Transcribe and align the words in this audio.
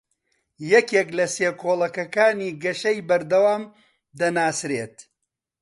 یەکێک 0.73 1.07
لە 1.17 1.25
سێ 1.35 1.49
کۆڵەکەکانی 1.61 2.57
گەشەی 2.63 2.97
بەردەوام 3.07 3.63
دەناسرێت 4.19 4.95